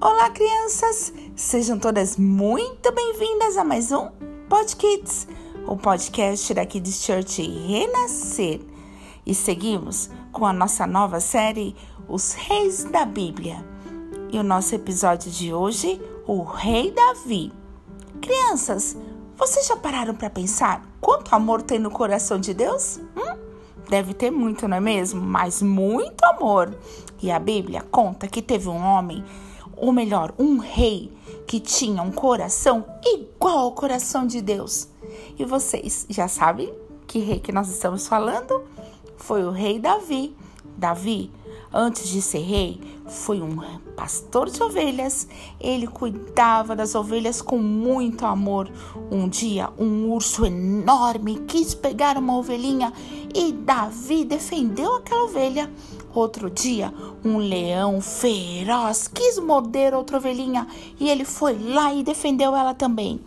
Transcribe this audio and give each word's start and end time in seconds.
Olá, 0.00 0.30
crianças! 0.30 1.12
Sejam 1.34 1.76
todas 1.76 2.16
muito 2.16 2.92
bem-vindas 2.92 3.56
a 3.56 3.64
mais 3.64 3.90
um 3.90 4.08
Pod 4.48 4.76
Kids, 4.76 5.26
o 5.66 5.76
podcast 5.76 6.54
daqui 6.54 6.78
de 6.78 6.92
Church 6.92 7.42
Renascer. 7.42 8.60
E 9.26 9.34
seguimos 9.34 10.08
com 10.30 10.46
a 10.46 10.52
nossa 10.52 10.86
nova 10.86 11.18
série 11.18 11.74
Os 12.06 12.32
Reis 12.32 12.84
da 12.84 13.04
Bíblia. 13.04 13.56
E 14.30 14.38
o 14.38 14.44
nosso 14.44 14.72
episódio 14.72 15.32
de 15.32 15.52
hoje, 15.52 16.00
o 16.28 16.44
Rei 16.44 16.92
Davi. 16.92 17.52
Crianças, 18.22 18.96
vocês 19.36 19.66
já 19.66 19.76
pararam 19.76 20.14
para 20.14 20.30
pensar 20.30 20.80
quanto 21.00 21.34
amor 21.34 21.60
tem 21.60 21.80
no 21.80 21.90
coração 21.90 22.38
de 22.38 22.54
Deus? 22.54 23.00
Hum? 23.16 23.36
Deve 23.88 24.14
ter 24.14 24.30
muito, 24.30 24.68
não 24.68 24.76
é 24.76 24.80
mesmo? 24.80 25.20
Mas 25.20 25.60
muito 25.60 26.22
amor. 26.24 26.72
E 27.20 27.32
a 27.32 27.38
Bíblia 27.40 27.82
conta 27.90 28.28
que 28.28 28.40
teve 28.40 28.68
um 28.68 28.80
homem, 28.80 29.24
ou 29.80 29.92
melhor, 29.92 30.34
um 30.38 30.58
rei, 30.58 31.10
que 31.46 31.60
tinha 31.60 32.02
um 32.02 32.12
coração 32.12 32.84
igual 33.04 33.58
ao 33.58 33.72
coração 33.72 34.26
de 34.26 34.40
Deus. 34.40 34.88
E 35.38 35.44
vocês 35.44 36.06
já 36.10 36.28
sabem 36.28 36.72
que 37.06 37.18
rei 37.20 37.38
que 37.38 37.52
nós 37.52 37.68
estamos 37.70 38.06
falando? 38.06 38.62
Foi 39.16 39.44
o 39.44 39.50
rei 39.50 39.78
Davi. 39.78 40.36
Davi 40.76 41.30
Antes 41.72 42.08
de 42.08 42.22
ser 42.22 42.40
rei, 42.40 42.80
foi 43.06 43.42
um 43.42 43.58
pastor 43.94 44.48
de 44.48 44.62
ovelhas. 44.62 45.28
Ele 45.60 45.86
cuidava 45.86 46.74
das 46.74 46.94
ovelhas 46.94 47.42
com 47.42 47.58
muito 47.58 48.24
amor. 48.24 48.70
Um 49.10 49.28
dia, 49.28 49.68
um 49.78 50.10
urso 50.10 50.46
enorme 50.46 51.40
quis 51.46 51.74
pegar 51.74 52.16
uma 52.16 52.36
ovelhinha 52.36 52.92
e 53.34 53.52
Davi 53.52 54.24
defendeu 54.24 54.96
aquela 54.96 55.24
ovelha. 55.24 55.70
Outro 56.14 56.48
dia, 56.48 56.92
um 57.22 57.36
leão 57.36 58.00
feroz 58.00 59.06
quis 59.06 59.38
morder 59.38 59.94
outra 59.94 60.16
ovelhinha 60.16 60.66
e 60.98 61.08
ele 61.08 61.24
foi 61.24 61.58
lá 61.58 61.92
e 61.92 62.02
defendeu 62.02 62.56
ela 62.56 62.72
também. 62.72 63.20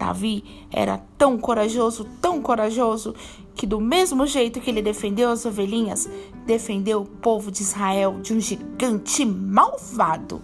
Davi 0.00 0.42
era 0.72 0.98
tão 1.18 1.36
corajoso, 1.36 2.06
tão 2.22 2.40
corajoso, 2.40 3.14
que 3.54 3.66
do 3.66 3.78
mesmo 3.78 4.26
jeito 4.26 4.58
que 4.58 4.70
ele 4.70 4.80
defendeu 4.80 5.28
as 5.28 5.44
ovelhinhas, 5.44 6.08
defendeu 6.46 7.02
o 7.02 7.04
povo 7.04 7.50
de 7.50 7.60
Israel 7.60 8.18
de 8.22 8.32
um 8.32 8.40
gigante 8.40 9.26
malvado. 9.26 10.40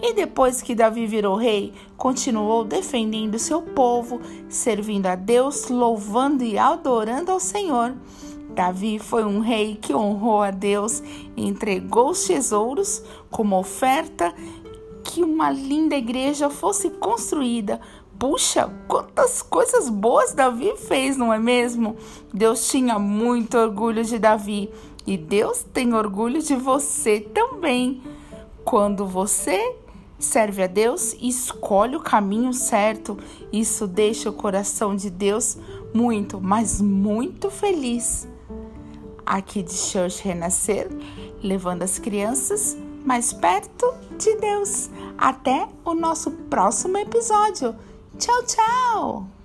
E 0.00 0.14
depois 0.14 0.62
que 0.62 0.74
Davi 0.74 1.06
virou 1.06 1.36
rei, 1.36 1.74
continuou 1.98 2.64
defendendo 2.64 3.38
seu 3.38 3.60
povo, 3.60 4.22
servindo 4.48 5.06
a 5.06 5.14
Deus, 5.14 5.68
louvando 5.68 6.42
e 6.42 6.56
adorando 6.56 7.30
ao 7.30 7.38
Senhor. 7.38 7.94
Davi 8.54 8.98
foi 8.98 9.24
um 9.24 9.40
rei 9.40 9.76
que 9.80 9.94
honrou 9.94 10.40
a 10.40 10.50
Deus 10.50 11.02
entregou 11.36 12.10
os 12.10 12.24
tesouros 12.24 13.02
como 13.30 13.58
oferta 13.58 14.32
que 15.14 15.22
uma 15.22 15.48
linda 15.48 15.94
igreja 15.94 16.50
fosse 16.50 16.90
construída 16.90 17.80
Puxa, 18.18 18.70
quantas 18.86 19.42
coisas 19.42 19.88
boas 19.88 20.32
Davi 20.32 20.74
fez, 20.76 21.16
não 21.16 21.32
é 21.32 21.38
mesmo? 21.38 21.96
Deus 22.32 22.68
tinha 22.68 22.98
muito 22.98 23.58
orgulho 23.58 24.04
de 24.04 24.18
Davi 24.18 24.70
e 25.06 25.16
Deus 25.16 25.64
tem 25.72 25.92
orgulho 25.94 26.40
de 26.40 26.54
você 26.54 27.20
também. 27.20 28.02
Quando 28.64 29.04
você 29.06 29.76
serve 30.18 30.62
a 30.62 30.66
Deus 30.66 31.12
e 31.14 31.28
escolhe 31.28 31.96
o 31.96 32.00
caminho 32.00 32.52
certo, 32.52 33.18
isso 33.52 33.86
deixa 33.86 34.30
o 34.30 34.32
coração 34.32 34.94
de 34.94 35.10
Deus 35.10 35.58
muito, 35.92 36.40
mas 36.40 36.80
muito 36.80 37.50
feliz. 37.50 38.28
Aqui 39.26 39.62
de 39.62 39.74
Church 39.74 40.22
Renascer, 40.22 40.88
levando 41.42 41.82
as 41.82 41.98
crianças 41.98 42.76
mais 43.04 43.32
perto 43.32 43.92
de 44.18 44.34
Deus. 44.36 44.90
Até 45.18 45.68
o 45.84 45.94
nosso 45.94 46.30
próximo 46.30 46.98
episódio. 46.98 47.74
Tchau, 48.18 48.42
tchau! 48.44 49.43